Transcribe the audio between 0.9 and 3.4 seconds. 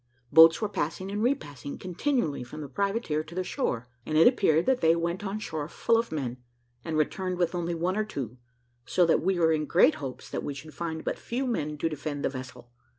and repassing continualhy from the privateer to